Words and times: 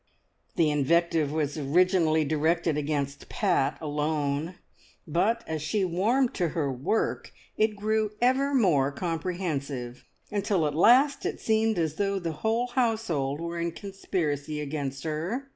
The 0.55 0.71
invective 0.71 1.31
was 1.31 1.59
originally 1.59 2.25
directed 2.25 2.75
against 2.75 3.29
Pat 3.29 3.77
alone, 3.79 4.55
but 5.05 5.43
as 5.45 5.61
she 5.61 5.85
warmed 5.85 6.33
to 6.33 6.49
her 6.57 6.71
work 6.71 7.31
it 7.55 7.75
grew 7.75 8.09
ever 8.19 8.55
more 8.55 8.91
comprehensive, 8.91 10.03
until 10.31 10.65
at 10.65 10.73
last 10.73 11.23
it 11.23 11.39
seemed 11.39 11.77
as 11.77 11.97
though 11.97 12.17
the 12.17 12.31
whole 12.41 12.69
household 12.69 13.39
were 13.39 13.59
in 13.59 13.73
conspiracy 13.73 14.59
against 14.59 15.03
her. 15.03 15.49